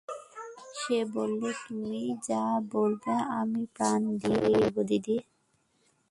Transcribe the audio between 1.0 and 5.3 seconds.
বললে, তুমি যা বলবে আমি প্রাণ দিয়ে করব দিদি।